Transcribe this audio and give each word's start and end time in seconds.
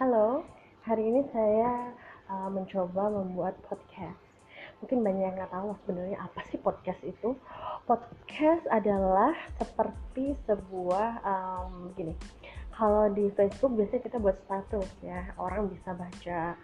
Halo, 0.00 0.48
hari 0.88 1.12
ini 1.12 1.20
saya 1.28 1.92
uh, 2.32 2.48
mencoba 2.48 3.12
membuat 3.12 3.52
podcast. 3.68 4.16
Mungkin 4.80 5.04
banyak 5.04 5.28
yang 5.28 5.36
nggak 5.36 5.52
tahu 5.52 5.76
sebenarnya 5.84 6.16
apa 6.24 6.40
sih 6.48 6.56
podcast 6.56 6.96
itu. 7.04 7.36
Podcast 7.84 8.64
adalah 8.72 9.36
seperti 9.60 10.40
sebuah 10.48 11.20
um, 11.20 11.92
gini. 12.00 12.16
Kalau 12.72 13.12
di 13.12 13.28
Facebook 13.36 13.76
biasanya 13.76 14.00
kita 14.08 14.16
buat 14.16 14.40
status 14.48 14.88
ya, 15.04 15.36
orang 15.36 15.68
bisa 15.68 15.92
baca. 15.92 16.56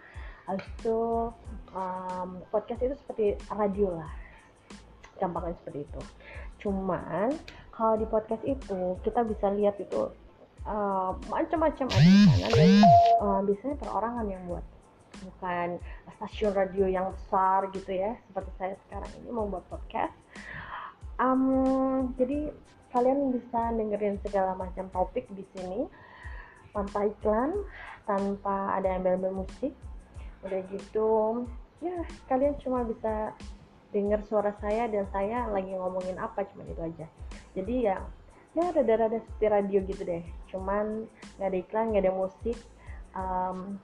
Habis 0.48 0.66
itu 0.80 1.28
um, 1.76 2.40
podcast 2.48 2.88
itu 2.88 2.96
seperti 2.96 3.36
radio 3.52 4.00
lah, 4.00 4.16
gampangnya 5.20 5.60
seperti 5.60 5.84
itu. 5.84 6.00
Cuman 6.64 7.36
kalau 7.68 8.00
di 8.00 8.08
podcast 8.08 8.48
itu 8.48 8.96
kita 9.04 9.28
bisa 9.28 9.52
lihat 9.52 9.76
itu 9.76 10.24
uh, 10.66 11.14
macam-macam 11.30 11.86
ada 11.88 12.02
di 12.02 12.26
sana. 12.42 12.48
Dan 12.52 12.70
uh, 13.22 13.40
biasanya 13.46 13.76
perorangan 13.80 14.26
yang 14.28 14.42
buat 14.50 14.64
bukan 15.16 15.80
stasiun 16.20 16.52
radio 16.52 16.84
yang 16.84 17.08
besar 17.08 17.72
gitu 17.72 17.88
ya 17.88 18.20
seperti 18.28 18.50
saya 18.60 18.74
sekarang 18.86 19.10
ini 19.22 19.30
membuat 19.32 19.64
podcast. 19.72 20.12
Um, 21.16 22.12
jadi 22.20 22.52
kalian 22.92 23.32
bisa 23.32 23.72
dengerin 23.72 24.20
segala 24.20 24.52
macam 24.52 24.92
topik 24.92 25.24
di 25.32 25.46
sini. 25.56 25.88
Tanpa 26.76 27.08
iklan 27.08 27.56
tanpa 28.04 28.76
ada 28.76 29.00
embel-embel 29.00 29.46
musik. 29.46 29.72
Udah 30.44 30.60
gitu 30.68 31.44
ya 31.84 32.04
kalian 32.32 32.56
cuma 32.60 32.88
bisa 32.88 33.36
dengar 33.92 34.20
suara 34.24 34.52
saya 34.60 34.88
dan 34.88 35.04
saya 35.12 35.48
lagi 35.52 35.72
ngomongin 35.72 36.20
apa 36.20 36.44
cuma 36.52 36.64
itu 36.68 36.82
aja. 36.84 37.06
Jadi 37.56 37.88
ya 37.88 38.04
ya 38.56 38.72
rada-rada 38.72 39.20
seperti 39.20 39.46
radio 39.52 39.78
gitu 39.84 40.02
deh. 40.08 40.24
Cuman 40.48 41.04
nggak 41.36 41.48
ada 41.52 41.58
iklan 41.60 41.86
nggak 41.92 42.04
ada 42.08 42.14
musik 42.16 42.56
um, 43.12 43.76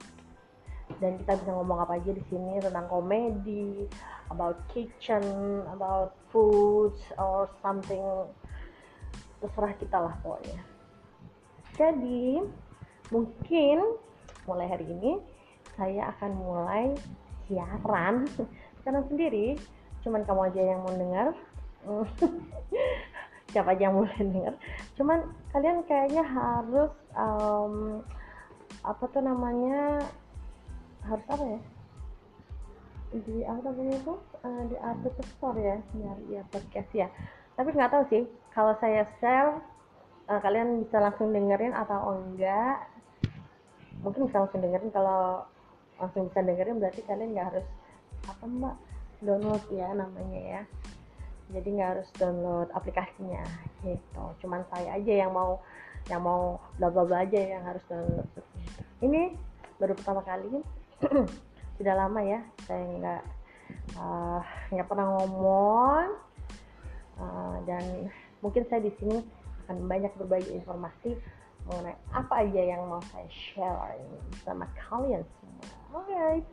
dan 0.97 1.21
kita 1.21 1.37
bisa 1.37 1.51
ngomong 1.53 1.85
apa 1.85 2.01
aja 2.01 2.09
di 2.09 2.23
sini 2.25 2.57
tentang 2.57 2.89
komedi 2.89 3.85
about 4.33 4.57
kitchen 4.73 5.21
about 5.69 6.17
food 6.33 6.97
or 7.21 7.45
something 7.61 8.01
terserah 9.37 9.77
kita 9.77 9.97
lah 10.01 10.17
pokoknya. 10.25 10.61
Jadi 11.77 12.41
mungkin 13.13 13.77
mulai 14.49 14.67
hari 14.73 14.89
ini 14.89 15.21
saya 15.77 16.09
akan 16.17 16.31
mulai 16.33 16.97
siaran 17.45 18.25
karena 18.81 19.05
sendiri. 19.05 19.53
Cuman 20.01 20.25
kamu 20.25 20.41
aja 20.49 20.61
yang 20.65 20.81
mau 20.81 20.97
dengar 20.97 21.27
siapa 23.53 23.77
aja 23.77 23.87
yang 23.87 24.01
boleh 24.01 24.17
dengar 24.17 24.55
cuman 24.97 25.19
kalian 25.53 25.85
kayaknya 25.85 26.25
harus 26.25 26.91
um, 27.13 28.01
apa 28.83 29.03
tuh 29.13 29.21
namanya 29.23 30.01
harus 31.07 31.25
apa 31.29 31.43
ya? 31.43 31.59
Di 33.13 33.35
apa 33.45 33.59
namanya 33.69 33.97
tuh 34.03 34.19
uh, 34.41 34.63
di 34.67 34.75
Apple 34.81 35.13
Store 35.37 35.57
ya 35.59 35.77
biar 35.93 36.17
ya 36.31 36.41
podcast 36.49 36.89
ya. 36.91 37.07
Tapi 37.53 37.69
nggak 37.71 37.91
tahu 37.93 38.03
sih 38.09 38.23
kalau 38.51 38.73
saya 38.81 39.05
share 39.21 39.61
uh, 40.27 40.39
kalian 40.41 40.81
bisa 40.83 40.97
langsung 40.99 41.29
dengerin 41.31 41.75
atau 41.75 42.17
enggak? 42.17 42.89
Mungkin 44.01 44.27
bisa 44.27 44.43
langsung 44.43 44.59
dengerin 44.59 44.91
kalau 44.91 45.45
langsung 46.01 46.27
bisa 46.27 46.41
dengerin 46.41 46.81
berarti 46.81 47.01
kalian 47.05 47.37
nggak 47.37 47.47
harus 47.55 47.67
apa 48.27 48.43
mbak? 48.47 48.75
Download 49.23 49.63
ya 49.71 49.87
namanya 49.95 50.41
ya 50.41 50.61
jadi 51.51 51.67
nggak 51.67 51.89
harus 51.97 52.09
download 52.15 52.69
aplikasinya 52.71 53.43
gitu. 53.83 54.23
Cuman 54.43 54.63
saya 54.71 54.95
aja 54.95 55.13
yang 55.27 55.31
mau 55.35 55.59
yang 56.07 56.23
mau 56.23 56.59
bla 56.79 56.87
bla 56.91 57.03
bla 57.03 57.27
aja 57.27 57.39
yang 57.39 57.63
harus 57.67 57.83
download. 57.91 58.27
Ini 59.03 59.35
baru 59.81 59.93
pertama 59.97 60.23
kali. 60.23 60.63
Sudah 61.79 61.95
lama 61.97 62.21
ya 62.23 62.39
saya 62.63 62.83
nggak 62.85 63.21
uh, 63.99 64.41
nggak 64.71 64.87
pernah 64.87 65.05
ngomong. 65.19 66.07
Uh, 67.13 67.57
dan 67.69 68.09
mungkin 68.41 68.65
saya 68.67 68.81
di 68.81 68.91
sini 68.97 69.21
akan 69.63 69.85
banyak 69.87 70.11
berbagi 70.17 70.49
informasi 70.59 71.15
mengenai 71.69 71.95
apa 72.11 72.43
aja 72.43 72.61
yang 72.75 72.81
mau 72.91 72.99
saya 73.13 73.27
share 73.31 73.95
sama 74.43 74.67
kalian 74.75 75.23
semua. 75.23 75.67
Alright, 75.93 76.45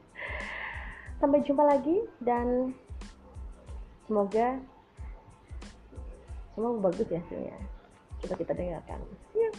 sampai 1.19 1.43
jumpa 1.43 1.65
lagi 1.67 2.07
dan 2.23 2.77
semoga 4.07 4.61
semua 6.61 6.77
bagus 6.77 7.09
ya 7.09 7.17
hasilnya. 7.25 7.57
Coba 8.21 8.37
kita 8.37 8.53
dengarkan. 8.53 9.01
Siap 9.33 9.55